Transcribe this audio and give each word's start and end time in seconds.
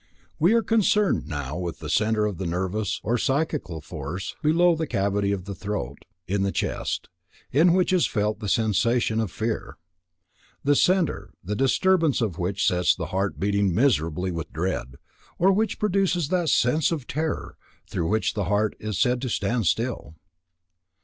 We 0.39 0.53
are 0.53 0.63
concerned 0.63 1.27
now 1.27 1.59
with 1.59 1.77
the 1.77 1.87
centre 1.87 2.25
of 2.25 2.39
nervous 2.39 2.99
or 3.03 3.19
psychical 3.19 3.81
force 3.81 4.35
below 4.41 4.75
the 4.75 4.87
cavity 4.87 5.31
of 5.31 5.45
the 5.45 5.53
throat, 5.53 6.05
in 6.27 6.41
the 6.41 6.51
chest, 6.51 7.07
in 7.51 7.73
which 7.73 7.93
is 7.93 8.07
felt 8.07 8.39
the 8.39 8.49
sensation 8.49 9.19
of 9.19 9.29
fear; 9.29 9.77
the 10.63 10.75
centre, 10.75 11.35
the 11.43 11.55
disturbance 11.55 12.19
of 12.19 12.39
which 12.39 12.65
sets 12.65 12.95
the 12.95 13.13
heart 13.13 13.39
beating 13.39 13.75
miserably 13.75 14.31
with 14.31 14.51
dread, 14.51 14.95
or 15.37 15.51
which 15.51 15.77
produces 15.77 16.29
that 16.29 16.49
sense 16.49 16.91
of 16.91 17.05
terror 17.05 17.55
through 17.87 18.09
which 18.09 18.33
the 18.33 18.45
heart 18.45 18.75
is 18.79 18.97
said 18.99 19.21
to 19.21 19.29
stand 19.29 19.67
still. 19.67 20.15